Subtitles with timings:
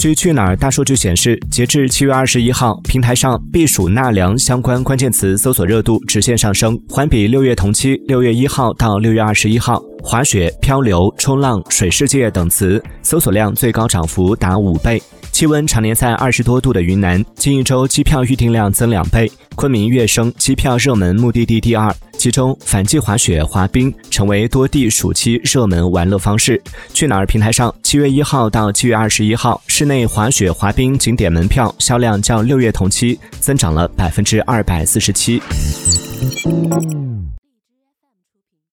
[0.00, 15.02] 据去哪儿大数据显示，截至七月二十一号，平台上避暑纳凉相关关键词搜索热度直线上升，环比六月同期（六月一号到六月二十一号），滑雪、漂流、冲浪、水世界等词搜索量最高涨幅达五倍。
[15.40, 21.90] 气温常年在二十多度的云南，近一周机票预订量增两倍，昆明跃升机票热门目的地第二。
[22.18, 26.62] 其中，反季滑雪、滑冰成为多地暑期热门玩乐方式。
[26.92, 35.40] 去哪儿平台上，七月一号到七月二十一号，室内滑雪、滑冰景点门票销量较六月同期增长了百分之二百四十七。